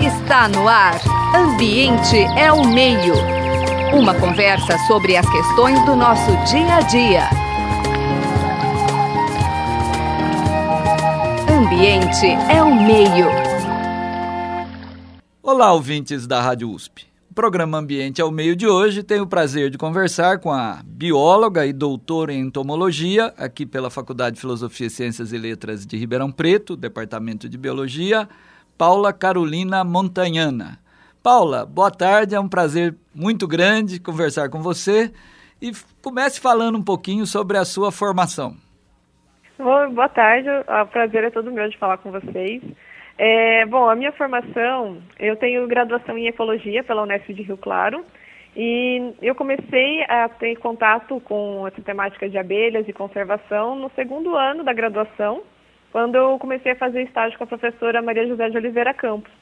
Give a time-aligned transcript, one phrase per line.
[0.00, 0.98] Está no ar.
[1.36, 3.12] Ambiente é o meio.
[3.92, 7.28] Uma conversa sobre as questões do nosso dia a dia.
[11.50, 13.26] Ambiente é o meio.
[15.42, 17.06] Olá, ouvintes da Rádio USP.
[17.30, 21.66] O programa Ambiente ao Meio de hoje tem o prazer de conversar com a bióloga
[21.66, 26.74] e doutora em entomologia, aqui pela Faculdade de Filosofia, Ciências e Letras de Ribeirão Preto,
[26.74, 28.28] Departamento de Biologia,
[28.78, 30.78] Paula Carolina Montanhana.
[31.20, 35.12] Paula, boa tarde, é um prazer muito grande conversar com você
[35.60, 38.54] e comece falando um pouquinho sobre a sua formação.
[39.58, 42.62] Boa tarde, o prazer é todo meu de falar com vocês.
[43.18, 48.04] É, bom, a minha formação, eu tenho graduação em Ecologia pela Unesp de Rio Claro
[48.56, 54.36] e eu comecei a ter contato com essa temática de abelhas e conservação no segundo
[54.36, 55.42] ano da graduação,
[55.92, 59.32] quando eu comecei a fazer estágio com a professora Maria José de Oliveira Campos.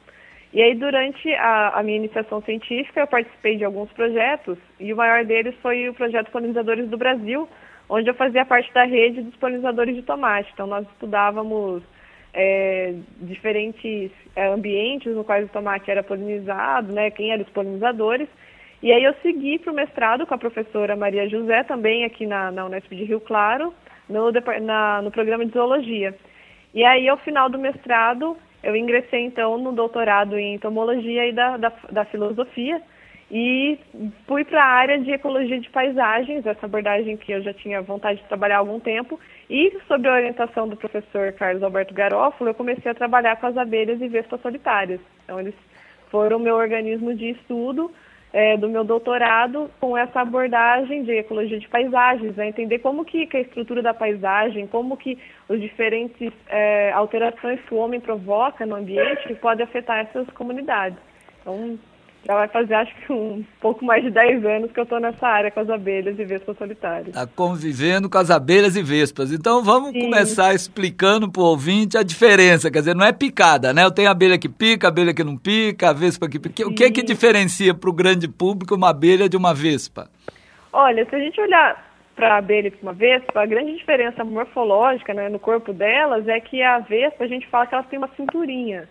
[0.52, 4.96] E aí, durante a, a, minha iniciação científica, eu participei de alguns projetos, e o
[4.96, 7.48] maior deles foi o projeto Polinizadores do Brasil,
[7.88, 10.50] onde eu fazia parte da rede dos polinizadores de tomate.
[10.54, 11.82] Então, nós estudávamos
[12.32, 18.28] é, diferentes é, ambientes no quais o tomate era polinizado, né, quem eram os polinizadores.
[18.82, 22.50] E aí eu segui para o mestrado com a professora Maria José, também aqui na,
[22.50, 23.72] na Unesp de Rio Claro,
[24.08, 24.30] no,
[24.62, 26.14] na, no programa de zoologia.
[26.76, 31.56] E aí, ao final do mestrado, eu ingressei, então, no doutorado em entomologia e da,
[31.56, 32.82] da, da filosofia
[33.30, 33.78] e
[34.26, 38.20] fui para a área de ecologia de paisagens, essa abordagem que eu já tinha vontade
[38.20, 39.18] de trabalhar há algum tempo,
[39.48, 43.56] e sob a orientação do professor Carlos Alberto Garófalo, eu comecei a trabalhar com as
[43.56, 45.00] abelhas e vespas solitárias.
[45.24, 45.54] Então, eles
[46.10, 47.90] foram meu organismo de estudo
[48.36, 52.48] é, do meu doutorado com essa abordagem de ecologia de paisagens, né?
[52.48, 55.16] entender como que, que, a estrutura da paisagem, como que
[55.48, 60.98] os diferentes é, alterações que o homem provoca no ambiente podem afetar essas comunidades.
[61.40, 61.78] Então,
[62.26, 65.26] já vai fazer acho que um pouco mais de 10 anos que eu estou nessa
[65.26, 67.08] área com as abelhas e vespas solitárias.
[67.08, 69.32] Está convivendo com as abelhas e vespas.
[69.32, 70.00] Então vamos Sim.
[70.00, 72.70] começar explicando para o ouvinte a diferença.
[72.70, 73.84] Quer dizer, não é picada, né?
[73.84, 76.64] Eu tenho abelha que pica, abelha que não pica, a vespa que pica.
[76.64, 76.70] Sim.
[76.70, 80.08] O que é que diferencia para o grande público uma abelha de uma vespa?
[80.72, 81.86] Olha, se a gente olhar
[82.16, 86.26] para a abelha e para uma vespa, a grande diferença morfológica né, no corpo delas
[86.26, 88.88] é que a vespa, a gente fala que ela tem uma cinturinha.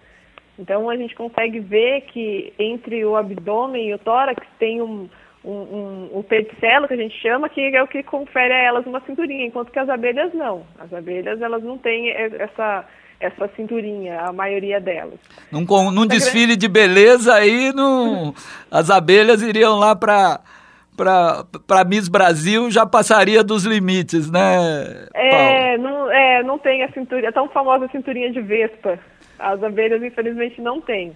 [0.58, 5.10] Então a gente consegue ver que entre o abdômen e o tórax tem um,
[5.44, 8.86] um, um, um pedicelo que a gente chama, que é o que confere a elas
[8.86, 10.66] uma cinturinha, enquanto que as abelhas não.
[10.80, 12.86] As abelhas elas não têm essa
[13.18, 15.18] essa cinturinha, a maioria delas.
[15.50, 17.72] Num, num desfile de beleza aí,
[18.70, 20.42] as abelhas iriam lá para
[20.98, 25.08] para Miss Brasil já passaria dos limites, né?
[25.14, 28.98] É, não, é, não tem a cinturinha, a tão famosa cinturinha de vespa.
[29.40, 31.16] As abelhas, infelizmente, não têm.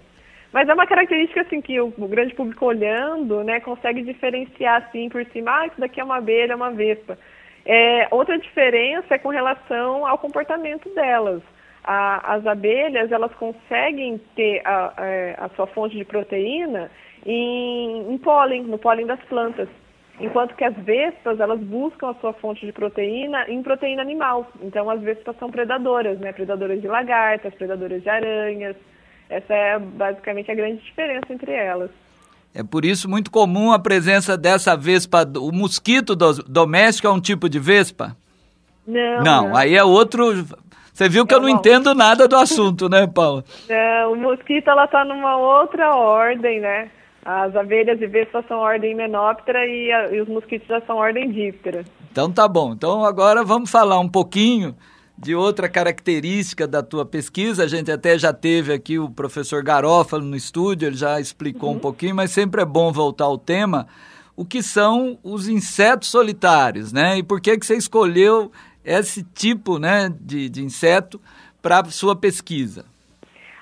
[0.52, 5.24] Mas é uma característica assim que o, grande público olhando, né, consegue diferenciar assim por
[5.26, 7.16] cima, ah, isso daqui é uma abelha, é uma vespa.
[7.64, 11.42] É, outra diferença é com relação ao comportamento delas.
[11.84, 16.90] A, as abelhas, elas conseguem ter a, a, é, a sua fonte de proteína
[17.24, 19.68] em, em pólen, no pólen das plantas
[20.20, 24.46] enquanto que as vespas elas buscam a sua fonte de proteína em proteína animal.
[24.62, 26.32] Então as vespas são predadoras, né?
[26.32, 28.76] Predadoras de lagartas, predadoras de aranhas.
[29.28, 31.90] Essa é basicamente a grande diferença entre elas.
[32.54, 35.24] É por isso muito comum a presença dessa vespa.
[35.36, 38.16] O mosquito do, doméstico é um tipo de vespa?
[38.86, 39.22] Não.
[39.22, 39.56] Não, não.
[39.56, 40.44] aí é outro.
[40.92, 43.44] Você viu que eu não entendo nada do assunto, né, Paula?
[43.68, 46.90] Não, o mosquito ela está numa outra ordem, né?
[47.24, 51.30] As abelhas e vespas são ordem menóptera e, a, e os mosquitos já são ordem
[51.30, 51.84] díptera.
[52.10, 52.72] Então tá bom.
[52.72, 54.74] Então agora vamos falar um pouquinho
[55.20, 57.64] de outra característica da tua pesquisa.
[57.64, 61.76] A gente até já teve aqui o professor Garófalo no estúdio, ele já explicou uhum.
[61.76, 63.86] um pouquinho, mas sempre é bom voltar ao tema.
[64.34, 67.18] O que são os insetos solitários, né?
[67.18, 68.50] E por que, que você escolheu
[68.82, 71.20] esse tipo né, de, de inseto
[71.60, 72.86] para sua pesquisa?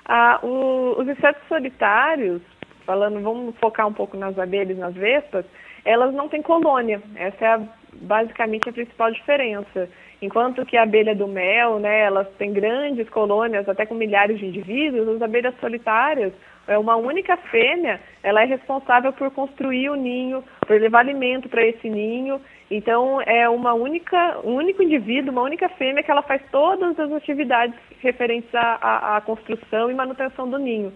[0.05, 2.41] Ah, o, os insetos solitários,
[2.89, 5.45] falando, vamos focar um pouco nas abelhas nas vespas,
[5.85, 6.99] elas não têm colônia.
[7.15, 7.61] Essa é a,
[8.01, 9.87] basicamente a principal diferença.
[10.19, 14.47] Enquanto que a abelha do mel, né, elas têm grandes colônias, até com milhares de
[14.47, 16.33] indivíduos, as abelhas solitárias,
[16.67, 21.63] é uma única fêmea, ela é responsável por construir o ninho, por levar alimento para
[21.63, 22.41] esse ninho.
[22.71, 27.11] Então é uma única, um único indivíduo, uma única fêmea que ela faz todas as
[27.11, 30.91] atividades referentes à, à construção e manutenção do ninho.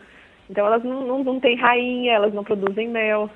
[0.50, 3.30] Então elas não, não, não têm rainha, elas não produzem mel.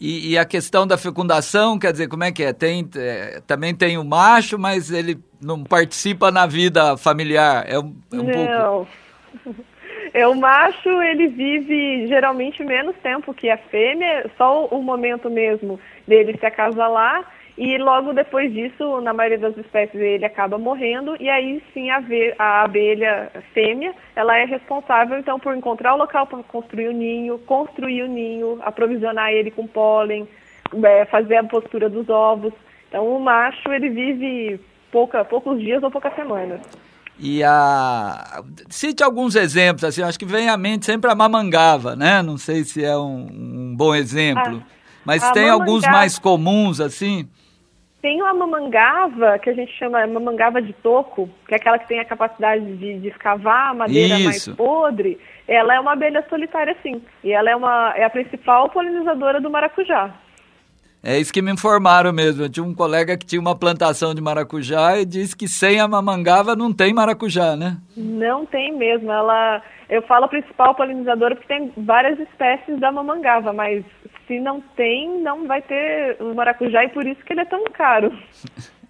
[0.00, 2.52] E, e, a questão da fecundação, quer dizer, como é que é?
[2.52, 7.64] Tem, é, também tem o macho, mas ele não participa na vida familiar.
[7.68, 8.86] É um, é um não.
[9.44, 9.62] pouco.
[10.14, 15.80] É, o macho, ele vive geralmente menos tempo que a fêmea, só o momento mesmo
[16.06, 17.26] dele se acasalar
[17.56, 22.02] e logo depois disso, na maioria das espécies, ele acaba morrendo e aí sim a,
[22.38, 27.38] a abelha fêmea, ela é responsável então por encontrar o local para construir o ninho,
[27.40, 30.26] construir o ninho, aprovisionar ele com pólen,
[30.82, 32.54] é, fazer a postura dos ovos.
[32.88, 34.58] Então o macho ele vive
[34.90, 36.60] pouca, poucos dias ou poucas semanas.
[37.18, 38.42] E a.
[38.70, 42.22] Cite alguns exemplos, assim, acho que vem à mente sempre a mamangava, né?
[42.22, 44.62] Não sei se é um, um bom exemplo.
[44.64, 44.72] Ah,
[45.04, 45.62] mas tem mamangava...
[45.62, 47.28] alguns mais comuns, assim?
[48.02, 52.00] Tem uma mamangava, que a gente chama mamangava de toco, que é aquela que tem
[52.00, 54.24] a capacidade de, de escavar a madeira Isso.
[54.24, 55.20] mais podre.
[55.46, 57.00] Ela é uma abelha solitária, sim.
[57.22, 60.12] E ela é, uma, é a principal polinizadora do maracujá.
[61.04, 62.44] É isso que me informaram mesmo.
[62.44, 65.86] Eu tinha um colega que tinha uma plantação de maracujá e disse que sem a
[65.86, 67.76] mamangava não tem maracujá, né?
[67.96, 69.10] Não tem mesmo.
[69.10, 73.84] Ela, eu falo a principal polinizadora porque tem várias espécies da mamangava, mas
[74.32, 77.64] se não tem, não vai ter o maracujá e por isso que ele é tão
[77.64, 78.12] caro.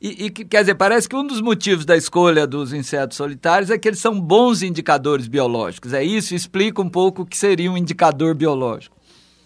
[0.00, 3.76] E, e, quer dizer, parece que um dos motivos da escolha dos insetos solitários é
[3.76, 5.92] que eles são bons indicadores biológicos.
[5.92, 6.36] É isso?
[6.36, 8.96] Explica um pouco o que seria um indicador biológico.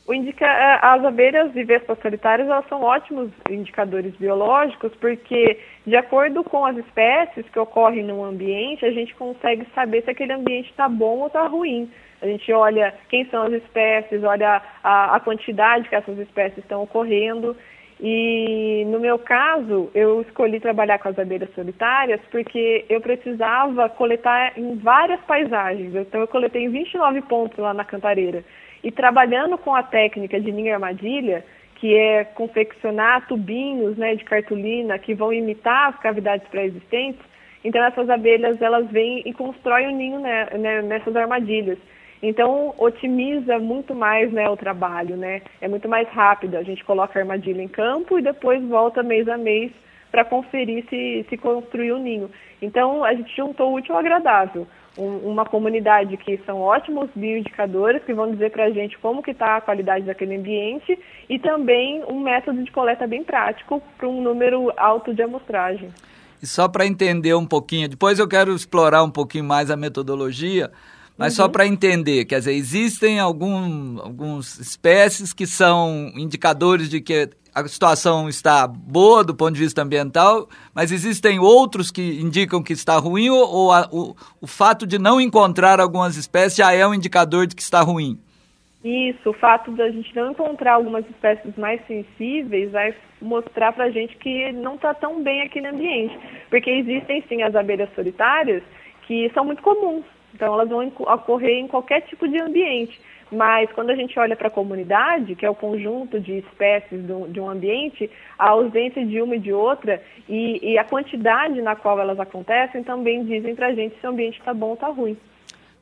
[0.06, 5.96] O indica, é, as abelhas e vespas solitárias elas são ótimos indicadores biológicos porque, de
[5.96, 10.68] acordo com as espécies que ocorrem no ambiente, a gente consegue saber se aquele ambiente
[10.68, 11.90] está bom ou está ruim.
[12.22, 16.82] A gente olha quem são as espécies, olha a, a quantidade que essas espécies estão
[16.82, 17.56] ocorrendo.
[18.00, 24.56] E no meu caso, eu escolhi trabalhar com as abelhas solitárias porque eu precisava coletar
[24.56, 25.94] em várias paisagens.
[25.94, 28.44] Então eu coletei em 29 pontos lá na Cantareira.
[28.84, 31.44] E trabalhando com a técnica de ninho armadilha,
[31.76, 37.20] que é confeccionar tubinhos né, de cartolina que vão imitar as cavidades pré-existentes,
[37.64, 41.78] então essas abelhas elas vêm e constroem o um ninho né, né, nessas armadilhas.
[42.22, 45.42] Então otimiza muito mais né, o trabalho, né?
[45.60, 46.56] É muito mais rápido.
[46.56, 49.72] A gente coloca a armadilha em campo e depois volta mês a mês
[50.10, 52.30] para conferir se, se construiu o ninho.
[52.60, 54.66] Então a gente juntou o útil ao agradável
[54.96, 59.30] um, uma comunidade que são ótimos bioindicadores que vão dizer para a gente como que
[59.30, 60.98] está a qualidade daquele ambiente
[61.28, 65.88] e também um método de coleta bem prático para um número alto de amostragem.
[66.42, 70.70] E só para entender um pouquinho, depois eu quero explorar um pouquinho mais a metodologia,
[71.16, 71.44] mas uhum.
[71.44, 77.66] só para entender, quer dizer, existem algum, algumas espécies que são indicadores de que a
[77.68, 82.96] situação está boa do ponto de vista ambiental, mas existem outros que indicam que está
[82.96, 86.94] ruim ou, ou a, o, o fato de não encontrar algumas espécies já é um
[86.94, 88.18] indicador de que está ruim?
[88.84, 93.84] Isso, o fato de a gente não encontrar algumas espécies mais sensíveis vai mostrar para
[93.84, 96.18] a gente que não está tão bem aqui no ambiente.
[96.50, 98.62] Porque existem sim as abelhas solitárias
[99.06, 100.04] que são muito comuns,
[100.34, 103.00] então elas vão ocorrer em qualquer tipo de ambiente.
[103.30, 107.40] Mas quando a gente olha para a comunidade, que é o conjunto de espécies de
[107.40, 111.98] um ambiente, a ausência de uma e de outra e, e a quantidade na qual
[111.98, 115.16] elas acontecem também dizem para a gente se o ambiente está bom ou está ruim.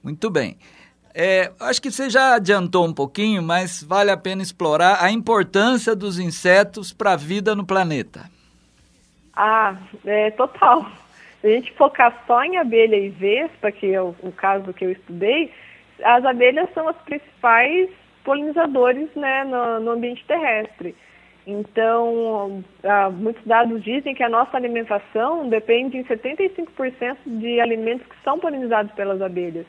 [0.03, 0.57] Muito bem.
[1.13, 5.97] É, acho que você já adiantou um pouquinho, mas vale a pena explorar a importância
[5.97, 8.31] dos insetos para a vida no planeta.
[9.35, 10.87] Ah, é total.
[11.41, 14.85] Se a gente focar só em abelha e vespa, que é o, o caso que
[14.85, 15.53] eu estudei,
[16.03, 17.91] as abelhas são os principais
[18.25, 20.95] polinizadores né, no, no ambiente terrestre.
[21.47, 28.23] Então, ah, muitos dados dizem que a nossa alimentação depende em 75% de alimentos que
[28.23, 29.67] são polinizados pelas abelhas.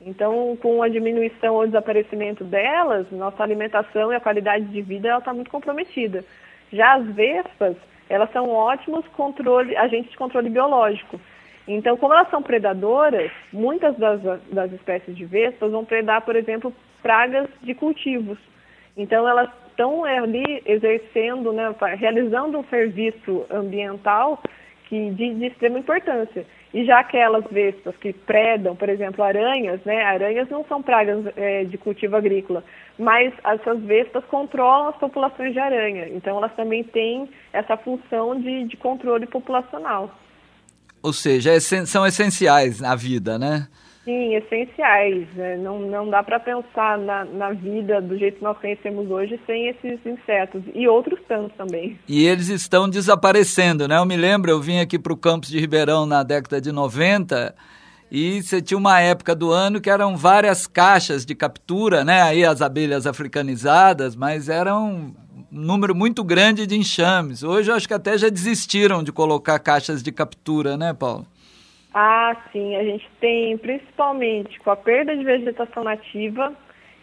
[0.00, 5.34] Então, com a diminuição ou desaparecimento delas, nossa alimentação e a qualidade de vida está
[5.34, 6.24] muito comprometida.
[6.72, 7.76] Já as vespas,
[8.10, 11.18] elas são ótimos controle, agentes de controle biológico.
[11.66, 16.74] Então, como elas são predadoras, muitas das, das espécies de vespas vão predar, por exemplo,
[17.00, 18.36] pragas de cultivos.
[18.96, 24.42] Então, elas estão ali exercendo, né, realizando um serviço ambiental
[24.88, 26.44] que de, de, extrema importância.
[26.72, 31.64] E já aquelas vespas que predam, por exemplo, aranhas, né, aranhas não são pragas é,
[31.64, 32.62] de cultivo agrícola,
[32.96, 36.08] mas essas vespas controlam as populações de aranha.
[36.08, 40.14] Então, elas também têm essa função de, de controle populacional.
[41.02, 43.66] Ou seja, é são essenciais na vida, né?
[44.10, 45.28] Sim, essenciais.
[45.36, 45.56] Né?
[45.58, 49.68] Não, não dá para pensar na, na vida do jeito que nós conhecemos hoje sem
[49.68, 51.96] esses insetos e outros tantos também.
[52.08, 53.98] E eles estão desaparecendo, né?
[53.98, 57.54] Eu me lembro, eu vim aqui para o campus de Ribeirão na década de 90
[58.10, 62.22] e você tinha uma época do ano que eram várias caixas de captura, né?
[62.22, 65.14] Aí as abelhas africanizadas, mas eram
[65.52, 67.44] número muito grande de enxames.
[67.44, 71.24] Hoje eu acho que até já desistiram de colocar caixas de captura, né, Paulo?
[71.92, 72.76] Ah, sim.
[72.76, 76.52] A gente tem, principalmente com a perda de vegetação nativa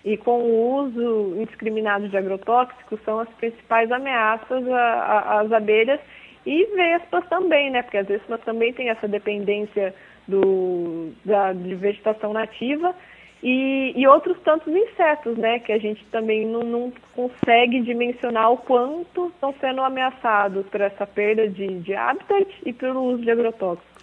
[0.03, 5.99] e com o uso indiscriminado de agrotóxicos, são as principais ameaças às abelhas
[6.45, 7.81] e vespas também, né?
[7.81, 9.93] Porque as vespas também têm essa dependência
[10.27, 12.95] do, da, de vegetação nativa
[13.43, 18.57] e, e, outros tantos insetos, né, que a gente também não, não, consegue dimensionar o
[18.57, 23.96] quanto estão sendo ameaçados por essa perda de, de habitat e pelo uso de agrotóxicos.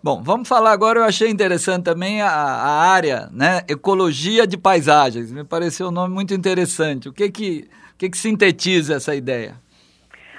[0.00, 5.32] Bom, vamos falar agora, eu achei interessante também a, a área, né, ecologia de paisagens,
[5.32, 7.08] me pareceu um nome muito interessante.
[7.08, 9.56] O que que, o que, que sintetiza essa ideia?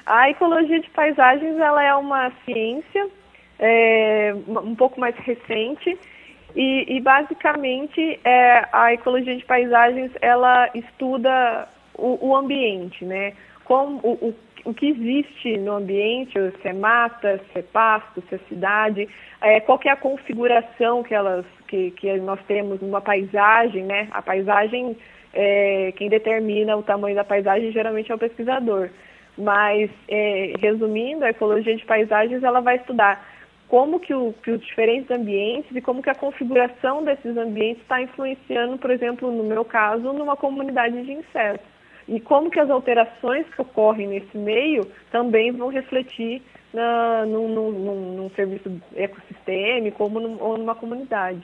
[0.06, 3.10] A ecologia de paisagens, ela é uma ciência
[3.60, 6.00] é, um pouco mais recente,
[6.56, 13.34] e, e basicamente é, a ecologia de paisagens ela estuda o, o ambiente, né?
[13.70, 14.36] Como o, o,
[14.66, 19.08] o, que existe no ambiente, se é mata, se é pasto, se é cidade,
[19.40, 24.08] é, qual é a configuração que elas que, que nós temos numa paisagem, né?
[24.10, 24.98] A paisagem
[25.36, 28.90] é, quem determina o tamanho da paisagem geralmente é o pesquisador.
[29.38, 33.24] Mas, é, resumindo, a ecologia de paisagens ela vai estudar
[33.68, 38.02] como que, o, que, os diferentes ambientes e como que a configuração desses ambientes está
[38.02, 41.79] influenciando, por exemplo, no meu caso, numa comunidade de insetos.
[42.10, 46.42] E como que as alterações que ocorrem nesse meio também vão refletir
[46.74, 51.42] na, num, num, num serviço ecossistêmico ou, num, ou numa comunidade.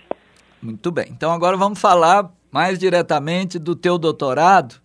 [0.62, 1.08] Muito bem.
[1.12, 4.76] Então agora vamos falar mais diretamente do teu doutorado.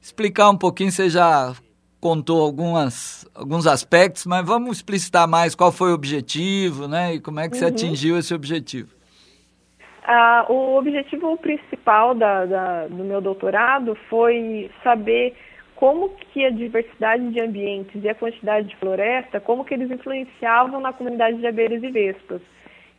[0.00, 1.54] Explicar um pouquinho, você já
[2.00, 7.14] contou algumas, alguns aspectos, mas vamos explicitar mais qual foi o objetivo, né?
[7.14, 7.60] E como é que uhum.
[7.60, 8.99] você atingiu esse objetivo.
[10.04, 15.36] Ah, o objetivo principal da, da, do meu doutorado foi saber
[15.76, 20.80] como que a diversidade de ambientes e a quantidade de floresta, como que eles influenciavam
[20.80, 22.42] na comunidade de abelhas e vespas.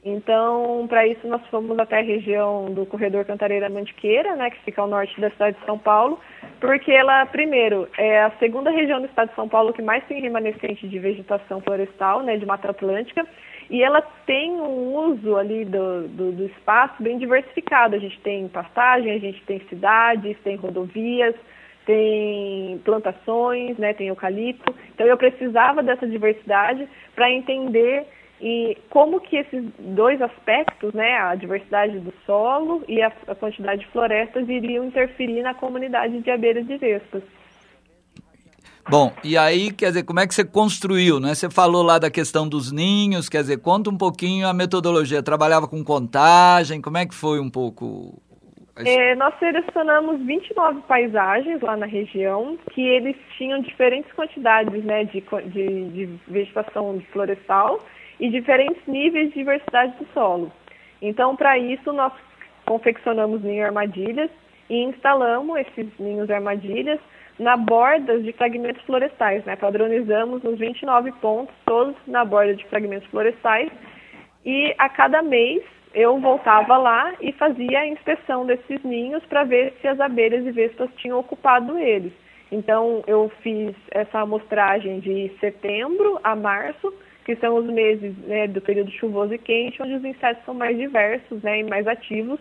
[0.03, 4.87] Então, para isso, nós fomos até a região do corredor Cantareira-Mantiqueira, né, que fica ao
[4.87, 6.19] norte da cidade de São Paulo,
[6.59, 10.19] porque ela, primeiro, é a segunda região do estado de São Paulo que mais tem
[10.19, 13.27] remanescente de vegetação florestal, né, de Mata Atlântica,
[13.71, 17.95] e ela tem um uso ali do, do, do espaço bem diversificado.
[17.95, 21.33] A gente tem pastagem, a gente tem cidades, tem rodovias,
[21.85, 24.75] tem plantações, né, tem eucalipto.
[24.93, 26.85] Então, eu precisava dessa diversidade
[27.15, 28.05] para entender
[28.41, 33.85] e como que esses dois aspectos, né, a diversidade do solo e a, a quantidade
[33.85, 37.23] de florestas, iriam interferir na comunidade de abelhas e vespas.
[38.89, 41.33] Bom, e aí, quer dizer, como é que você construiu, né?
[41.35, 45.21] Você falou lá da questão dos ninhos, quer dizer, conta um pouquinho a metodologia.
[45.21, 48.21] Trabalhava com contagem, como é que foi um pouco?
[48.77, 55.23] É, nós selecionamos 29 paisagens lá na região, que eles tinham diferentes quantidades né, de,
[55.51, 57.79] de, de vegetação florestal
[58.19, 60.51] e diferentes níveis de diversidade do solo.
[61.01, 62.13] Então, para isso, nós
[62.65, 64.29] confeccionamos ninho armadilhas
[64.69, 66.99] e instalamos esses ninhos armadilhas
[67.41, 69.55] na borda de fragmentos florestais, né?
[69.55, 73.71] Padronizamos os 29 pontos, todos na borda de fragmentos florestais.
[74.45, 79.73] E a cada mês eu voltava lá e fazia a inspeção desses ninhos para ver
[79.81, 82.13] se as abelhas e vespas tinham ocupado eles.
[82.51, 86.93] Então eu fiz essa amostragem de setembro a março
[87.25, 90.77] que são os meses né, do período chuvoso e quente, onde os insetos são mais
[90.77, 92.39] diversos né, e mais ativos.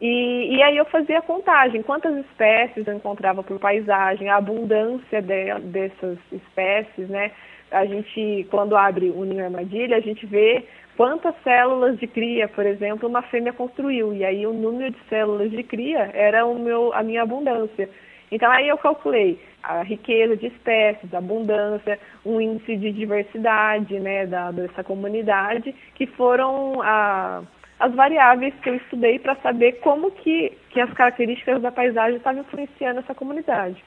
[0.00, 5.20] E, e aí eu fazia a contagem, quantas espécies eu encontrava por paisagem, a abundância
[5.20, 7.30] de, dessas espécies, né?
[7.70, 10.64] A gente, quando abre o ninho armadilha, a gente vê
[10.96, 14.14] quantas células de cria, por exemplo, uma fêmea construiu.
[14.14, 17.88] E aí o número de células de cria era o meu, a minha abundância.
[18.32, 24.26] Então aí eu calculei a riqueza de espécies, a abundância, um índice de diversidade né,
[24.26, 27.42] da, dessa comunidade, que foram a,
[27.80, 32.42] as variáveis que eu estudei para saber como que, que as características da paisagem estavam
[32.42, 33.82] influenciando essa comunidade.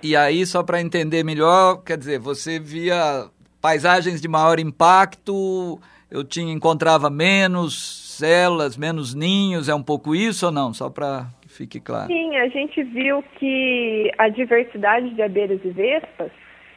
[0.00, 3.26] E aí, só para entender melhor, quer dizer, você via
[3.60, 10.46] paisagens de maior impacto, eu tinha encontrava menos células, menos ninhos, é um pouco isso
[10.46, 10.72] ou não?
[10.72, 12.06] Só para fique claro.
[12.06, 16.30] Sim, a gente viu que a diversidade de abelhas e vespas,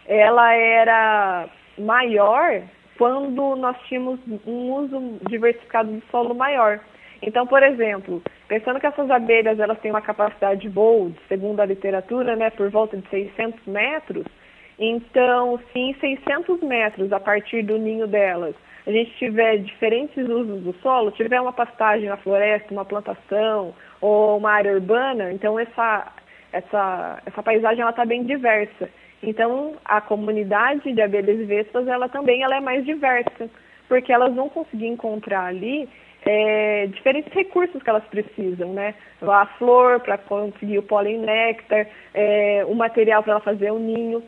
[0.08, 2.64] ela era maior
[3.00, 6.82] quando nós tínhamos um uso diversificado do solo maior.
[7.22, 11.66] Então, por exemplo, pensando que essas abelhas elas têm uma capacidade de voo, segundo a
[11.66, 14.26] literatura, né, por volta de 600 metros,
[14.78, 20.62] então, se em 600 metros, a partir do ninho delas, a gente tiver diferentes usos
[20.62, 26.08] do solo, tiver uma pastagem na floresta, uma plantação, ou uma área urbana, então essa,
[26.52, 28.90] essa, essa paisagem está bem diversa.
[29.22, 33.50] Então, a comunidade de abelhas vespas, ela também ela é mais diversa,
[33.88, 35.90] porque elas vão conseguir encontrar ali
[36.26, 38.96] é, diferentes recursos que elas precisam, né?
[39.22, 44.24] A flor para conseguir o pólen néctar, é, o material para ela fazer o ninho.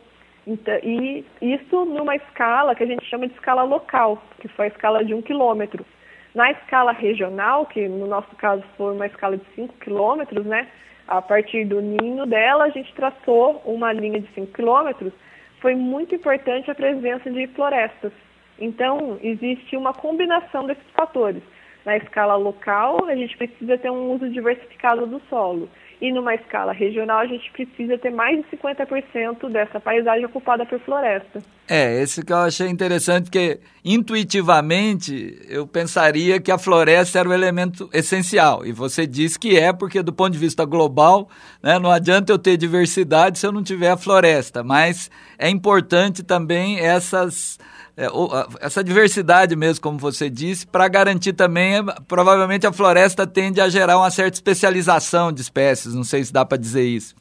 [0.45, 4.69] Então, e isso numa escala que a gente chama de escala local, que foi a
[4.69, 5.85] escala de um quilômetro.
[6.33, 10.67] Na escala regional, que no nosso caso foi uma escala de 5 quilômetros, né?
[11.07, 15.11] A partir do ninho dela, a gente traçou uma linha de 5 quilômetros.
[15.59, 18.11] Foi muito importante a presença de florestas.
[18.59, 21.41] Então, existe uma combinação desses fatores.
[21.83, 25.67] Na escala local, a gente precisa ter um uso diversificado do solo.
[26.01, 30.79] E numa escala regional, a gente precisa ter mais de 50% dessa paisagem ocupada por
[30.79, 31.43] floresta.
[31.67, 37.33] É, esse que eu achei interessante, porque intuitivamente eu pensaria que a floresta era o
[37.33, 38.65] elemento essencial.
[38.65, 41.29] E você disse que é, porque do ponto de vista global,
[41.61, 44.63] né, não adianta eu ter diversidade se eu não tiver a floresta.
[44.63, 47.59] Mas é importante também essas
[47.97, 48.07] é,
[48.59, 53.97] essa diversidade mesmo, como você disse, para garantir também, provavelmente a floresta tende a gerar
[53.97, 57.15] uma certa especialização de espécies, não sei se dá para dizer isso.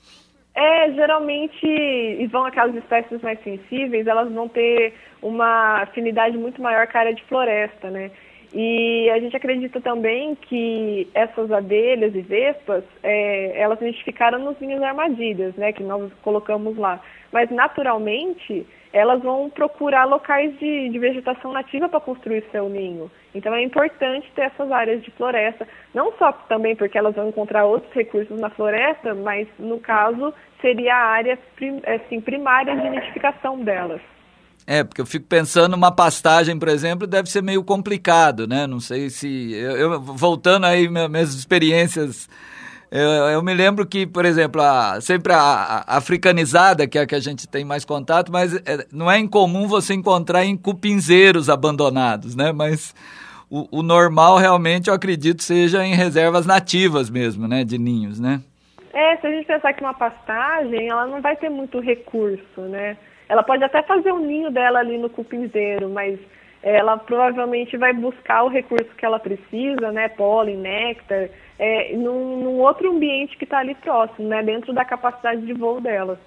[0.54, 6.96] É, geralmente, vão aquelas espécies mais sensíveis, elas vão ter uma afinidade muito maior com
[6.96, 8.10] a área de floresta, né?
[8.52, 14.82] E a gente acredita também que essas abelhas e vespas, é, elas identificaram nos ninhos
[14.82, 17.00] armadilhas, né, que nós colocamos lá.
[17.32, 23.10] Mas naturalmente, elas vão procurar locais de, de vegetação nativa para construir seu ninho.
[23.34, 27.64] Então é importante ter essas áreas de floresta, não só também porque elas vão encontrar
[27.64, 31.38] outros recursos na floresta, mas no caso seria a área
[31.86, 34.00] assim, primária de identificação delas.
[34.66, 38.66] É, porque eu fico pensando uma pastagem, por exemplo, deve ser meio complicado, né?
[38.66, 39.52] Não sei se.
[39.52, 42.28] Eu, eu voltando aí minhas experiências
[42.90, 47.06] eu, eu, me lembro que, por exemplo, a, sempre a, a, africanizada, que é a
[47.06, 51.48] que a gente tem mais contato, mas é, não é incomum você encontrar em cupinzeiros
[51.48, 52.50] abandonados, né?
[52.50, 52.92] Mas
[53.48, 57.62] o, o, normal realmente, eu acredito, seja em reservas nativas mesmo, né?
[57.62, 58.40] De ninhos, né?
[58.92, 62.96] É, se a gente pensar que uma pastagem, ela não vai ter muito recurso, né?
[63.30, 66.18] Ela pode até fazer o um ninho dela ali no cupinzeiro, mas
[66.64, 72.58] ela provavelmente vai buscar o recurso que ela precisa, né, pólen, néctar, é, num, num
[72.58, 76.18] outro ambiente que está ali próximo, né, dentro da capacidade de voo dela.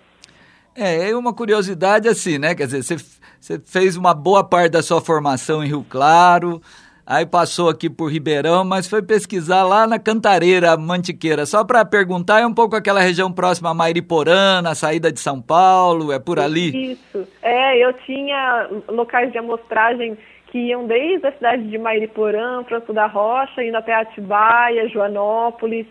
[0.74, 2.96] É, é uma curiosidade assim, né, quer dizer, você,
[3.38, 6.62] você fez uma boa parte da sua formação em Rio Claro,
[7.06, 11.46] aí passou aqui por Ribeirão, mas foi pesquisar lá na Cantareira, Mantiqueira.
[11.46, 15.42] Só para perguntar, é um pouco aquela região próxima a Mairiporã, na saída de São
[15.42, 16.94] Paulo, é por ali?
[16.94, 22.94] Isso, é, eu tinha locais de amostragem que iam desde a cidade de Mairiporã, Franco
[22.94, 25.88] da Rocha, indo até Atibaia, Joanópolis,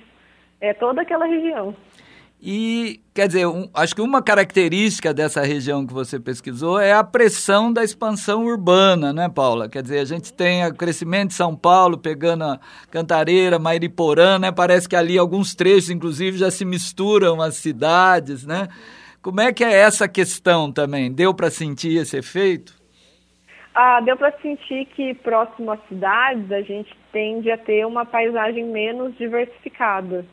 [0.60, 1.74] é toda aquela região.
[2.44, 7.04] E, quer dizer, um, acho que uma característica dessa região que você pesquisou é a
[7.04, 9.68] pressão da expansão urbana, né, Paula?
[9.68, 12.58] Quer dizer, a gente tem o crescimento de São Paulo, pegando a
[12.90, 14.50] Cantareira, Mairiporã, né?
[14.50, 18.66] Parece que ali alguns trechos, inclusive, já se misturam as cidades, né?
[19.22, 21.12] Como é que é essa questão também?
[21.12, 22.74] Deu para sentir esse efeito?
[23.72, 28.64] Ah, deu para sentir que próximo às cidades a gente tende a ter uma paisagem
[28.64, 30.26] menos diversificada.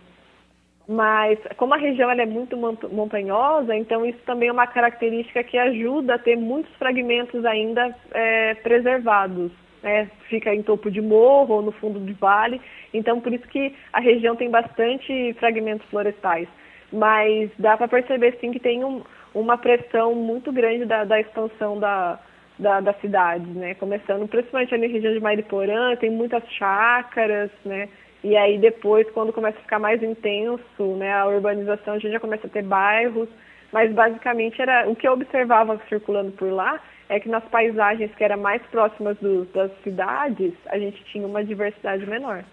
[0.91, 6.15] Mas como a região é muito montanhosa, então isso também é uma característica que ajuda
[6.15, 9.51] a ter muitos fragmentos ainda é, preservados.
[9.83, 10.09] Né?
[10.27, 12.59] Fica em topo de morro ou no fundo de vale,
[12.91, 16.47] então por isso que a região tem bastante fragmentos florestais.
[16.91, 19.03] Mas dá para perceber sim que tem um,
[19.35, 22.19] uma pressão muito grande da, da expansão da,
[22.57, 23.75] da, das cidades, né?
[23.75, 27.89] Começando principalmente ali na região de Mariporã, tem muitas chácaras, né?
[28.23, 32.19] E aí depois, quando começa a ficar mais intenso, né, a urbanização, a gente já
[32.19, 33.29] começa a ter bairros,
[33.71, 36.79] mas basicamente era o que eu observava circulando por lá
[37.09, 41.43] é que nas paisagens que eram mais próximas do, das cidades, a gente tinha uma
[41.43, 42.43] diversidade menor.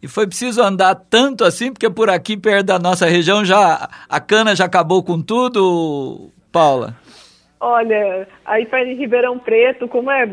[0.00, 4.20] E foi preciso andar tanto assim, porque por aqui perto da nossa região já a
[4.20, 6.94] cana já acabou com tudo, Paula?
[7.60, 10.24] Olha, aí para Ribeirão Preto, como é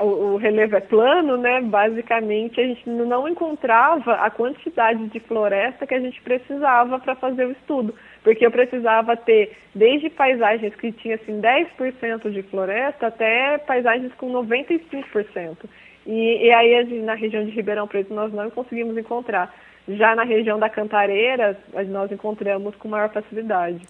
[0.00, 1.62] o, relevo é plano, né?
[1.62, 7.46] Basicamente a gente não encontrava a quantidade de floresta que a gente precisava para fazer
[7.46, 13.56] o estudo, porque eu precisava ter desde paisagens que tinha assim 10% de floresta até
[13.56, 15.56] paisagens com 95%.
[16.06, 19.54] E, e aí na região de Ribeirão Preto nós não conseguimos encontrar.
[19.88, 23.86] Já na região da Cantareira, nós encontramos com maior facilidade.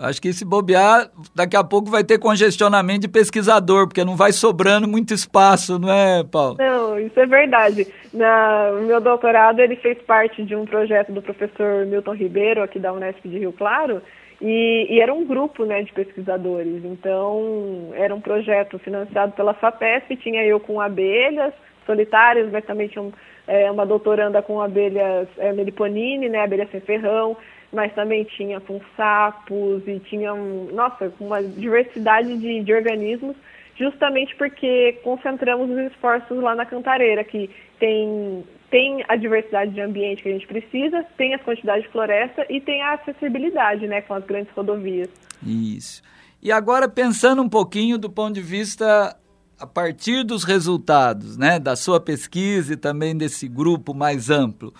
[0.00, 4.30] Acho que se bobear, daqui a pouco vai ter congestionamento de pesquisador, porque não vai
[4.30, 6.56] sobrando muito espaço, não é, Paulo?
[6.56, 7.84] Não, isso é verdade.
[8.14, 12.78] Na, o meu doutorado ele fez parte de um projeto do professor Milton Ribeiro, aqui
[12.78, 14.00] da Unesp de Rio Claro,
[14.40, 16.84] e, e, era um grupo né, de pesquisadores.
[16.84, 21.52] Então, era um projeto financiado pela FAPESP, tinha eu com abelhas
[21.84, 23.12] solitárias, mas também tinha um,
[23.48, 27.36] é, uma doutoranda com abelhas é, meliponine, né, abelha sem ferrão,
[27.72, 30.34] mas também tinha com sapos e tinha,
[30.72, 33.36] nossa, uma diversidade de, de organismos,
[33.76, 40.22] justamente porque concentramos os esforços lá na Cantareira, que tem, tem a diversidade de ambiente
[40.22, 44.14] que a gente precisa, tem as quantidades de floresta e tem a acessibilidade né, com
[44.14, 45.08] as grandes rodovias.
[45.46, 46.02] Isso.
[46.42, 49.16] E agora pensando um pouquinho do ponto de vista
[49.60, 54.72] a partir dos resultados, né, da sua pesquisa e também desse grupo mais amplo.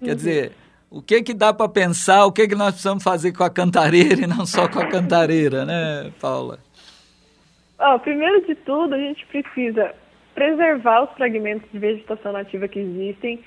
[0.00, 0.16] Quer uhum.
[0.16, 0.52] dizer,
[0.94, 4.22] o que que dá para pensar, o que que nós precisamos fazer com a cantareira
[4.22, 6.60] e não só com a cantareira, né, Paula?
[7.80, 9.92] Oh, primeiro de tudo, a gente precisa
[10.36, 13.40] preservar os fragmentos de vegetação nativa que existem,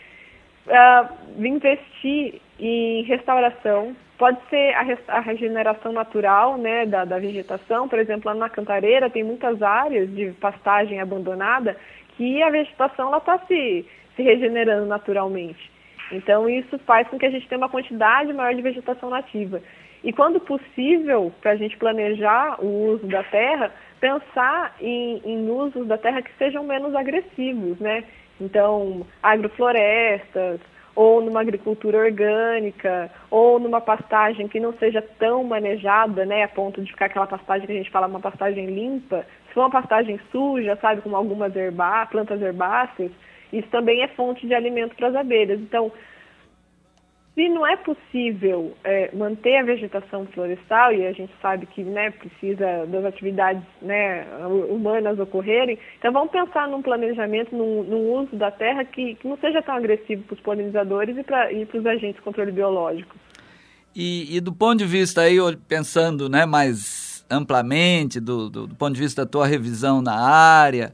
[0.67, 1.07] uh,
[1.39, 3.95] investir em restauração.
[4.17, 9.10] Pode ser a, a regeneração natural né, da, da, vegetação, por exemplo, lá na Cantareira
[9.10, 11.77] tem muitas áreas de pastagem abandonada
[12.17, 13.86] que a vegetação está se,
[14.17, 15.77] se regenerando naturalmente.
[16.12, 19.62] Então, isso faz com que a gente tenha uma quantidade maior de vegetação nativa.
[20.04, 25.88] E quando possível, para a gente planejar o uso da terra, pensar em, em usos
[25.88, 28.04] da terra que sejam menos agressivos, né?
[28.39, 30.60] Então, agroflorestas,
[30.96, 36.82] ou numa agricultura orgânica, ou numa pastagem que não seja tão manejada, né, a ponto
[36.82, 39.24] de ficar aquela pastagem que a gente fala uma pastagem limpa.
[39.48, 43.12] Se for uma pastagem suja, sabe, como algumas herbá, plantas herbáceas,
[43.51, 45.60] isso também é fonte de alimento para as abelhas.
[45.60, 45.91] Então,
[47.38, 52.10] se não é possível é, manter a vegetação florestal, e a gente sabe que né,
[52.10, 54.25] precisa das atividades né,
[54.67, 59.38] humanas ocorrerem, então vamos pensar num planejamento, num, num uso da terra que, que, não
[59.38, 63.15] seja tão agressivo para os polinizadores e para os agentes de controle biológico.
[63.95, 68.95] E, e, do ponto de vista aí, pensando né, mais amplamente, do, do, do ponto
[68.95, 70.91] de vista da tua revisão na área,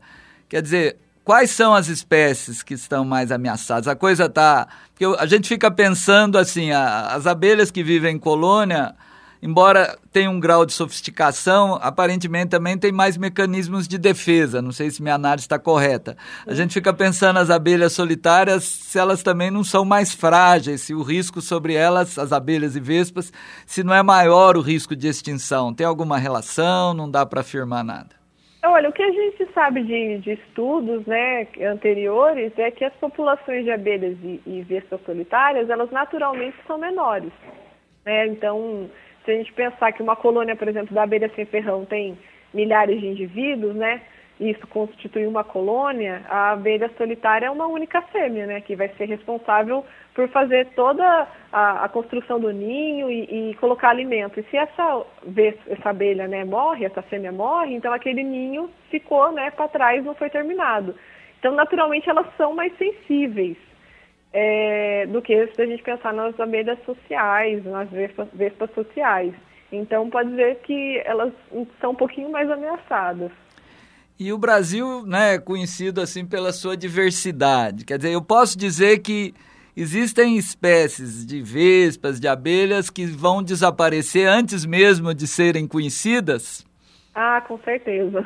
[0.50, 3.88] quer dizer, quais são as espécies que estão mais ameaçadas?
[3.88, 4.68] A coisa está.
[4.90, 8.94] Porque a gente fica pensando assim: a, as abelhas que vivem em colônia,
[9.42, 14.62] embora tenham um grau de sofisticação, aparentemente também tem mais mecanismos de defesa.
[14.62, 16.18] Não sei se minha análise está correta.
[16.46, 20.94] A gente fica pensando as abelhas solitárias, se elas também não são mais frágeis, se
[20.94, 23.32] o risco sobre elas, as abelhas e vespas,
[23.66, 25.74] se não é maior o risco de extinção.
[25.74, 26.94] Tem alguma relação?
[26.94, 28.24] Não dá para afirmar nada.
[28.66, 33.64] Olha, o que a gente sabe de, de, estudos né, anteriores é que as populações
[33.64, 37.32] de abelhas e, e vespas solitárias, elas naturalmente são menores.
[38.06, 38.28] Né?
[38.28, 38.90] Então,
[39.24, 42.18] se a gente pensar que uma colônia, por exemplo, da abelha sem ferrão tem
[42.54, 44.02] milhares de indivíduos, né?
[44.40, 49.06] Isso constitui uma colônia, a abelha solitária é uma única fêmea, né, que vai ser
[49.06, 54.40] responsável por fazer toda a, a construção do ninho e, e, colocar alimento.
[54.40, 55.06] E se essa,
[55.68, 60.16] essa abelha né, morre, essa fêmea morre, então aquele ninho ficou né, para trás, não
[60.16, 60.96] foi terminado.
[61.40, 63.58] Então, naturalmente, elas são mais sensíveis
[64.32, 69.34] é, do que se a gente pensar nas abelhas sociais, nas vespas, vespas sociais.
[69.72, 71.34] Então, pode dizer que elas
[71.82, 73.32] são um pouquinho mais ameaçadas.
[74.24, 77.84] E o Brasil né, é conhecido assim pela sua diversidade.
[77.84, 79.34] Quer dizer, eu posso dizer que
[79.76, 86.66] existem espécies de vespas, de abelhas que vão desaparecer antes mesmo de serem conhecidas?
[87.14, 88.26] Ah, com certeza.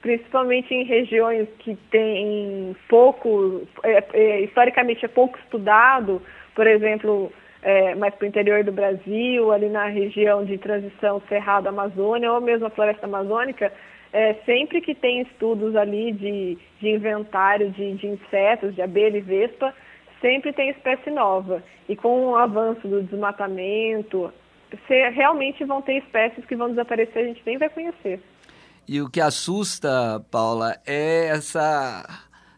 [0.00, 6.22] Principalmente em regiões que têm pouco, é, é, historicamente é pouco estudado,
[6.54, 12.32] por exemplo, é, mais para o interior do Brasil, ali na região de transição Cerrado-Amazônia
[12.32, 13.70] ou mesmo a floresta amazônica,
[14.12, 19.20] é, sempre que tem estudos ali de, de inventário de, de, insetos, de abelha e
[19.22, 19.74] vespa,
[20.20, 21.62] sempre tem espécie nova.
[21.88, 24.32] E com o avanço do desmatamento,
[24.70, 28.20] você, realmente vão ter espécies que vão desaparecer, a gente nem vai conhecer.
[28.86, 32.04] E o que assusta, Paula, é essa,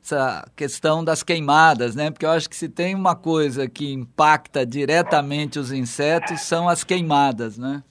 [0.03, 2.11] essa questão das queimadas, né?
[2.11, 6.83] Porque eu acho que se tem uma coisa que impacta diretamente os insetos, são as
[6.83, 7.83] queimadas, né?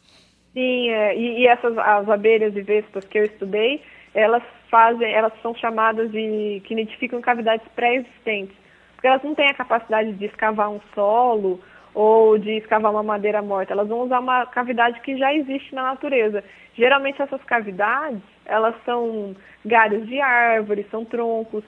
[0.54, 3.82] Sim, é, e, e, essas as abelhas e vespas que eu estudei,
[4.14, 8.56] elas fazem, elas são chamadas de que identificam cavidades pré-existentes,
[8.94, 11.60] porque elas não têm a capacidade de escavar um solo
[11.94, 15.84] ou de escavar uma madeira morta, elas vão usar uma cavidade que já existe na
[15.84, 16.44] natureza.
[16.76, 19.36] Geralmente essas cavidades, elas são
[19.66, 21.64] galhos de árvores, são troncos,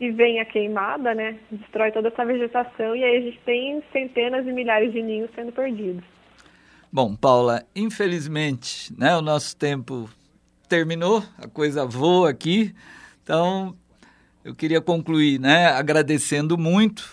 [0.00, 4.46] e vem a queimada, né, destrói toda essa vegetação e aí a gente tem centenas
[4.46, 6.19] e milhares de ninhos sendo perdidos.
[6.92, 10.10] Bom, Paula, infelizmente, né, o nosso tempo
[10.68, 12.74] terminou, a coisa voa aqui.
[13.22, 13.76] Então,
[14.44, 17.08] eu queria concluir, né, agradecendo muito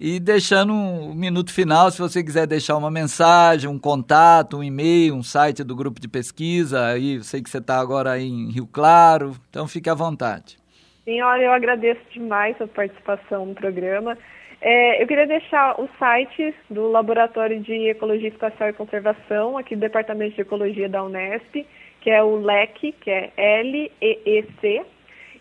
[0.00, 5.14] e deixando um minuto final, se você quiser deixar uma mensagem, um contato, um e-mail,
[5.14, 8.66] um site do grupo de pesquisa, aí eu sei que você está agora em Rio
[8.66, 10.58] Claro, então fique à vontade.
[11.04, 14.16] Sim, olha, eu agradeço demais a participação no programa.
[14.64, 19.80] É, eu queria deixar o site do Laboratório de Ecologia Espacial e Conservação, aqui do
[19.80, 21.66] Departamento de Ecologia da Unesp,
[22.00, 24.82] que é o LEC, que é L-E-E-C.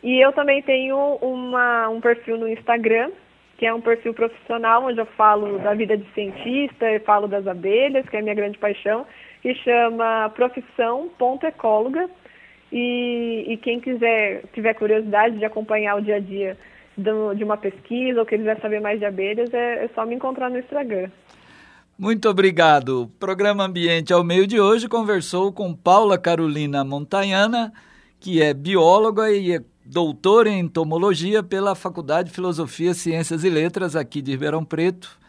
[0.02, 3.12] E eu também tenho uma, um perfil no Instagram,
[3.60, 7.46] que é um perfil profissional, onde eu falo da vida de cientista, e falo das
[7.46, 9.06] abelhas, que é a minha grande paixão,
[9.44, 12.10] que chama profissão.ecóloga.
[12.72, 16.58] E, e quem quiser, tiver curiosidade de acompanhar o dia a dia
[16.98, 20.50] do, de uma pesquisa ou quiser saber mais de abelhas, é, é só me encontrar
[20.50, 21.10] no Instagram.
[21.98, 23.04] Muito obrigado.
[23.04, 27.72] O programa Ambiente ao Meio de hoje conversou com Paula Carolina Montanhana,
[28.20, 33.96] que é bióloga e é doutora em entomologia pela Faculdade de Filosofia, Ciências e Letras
[33.96, 35.20] aqui de Ribeirão Preto,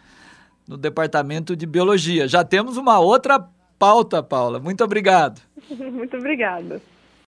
[0.66, 2.28] no Departamento de Biologia.
[2.28, 3.44] Já temos uma outra
[3.78, 4.58] pauta, Paula.
[4.58, 5.40] Muito obrigado.
[5.68, 6.80] Muito obrigada.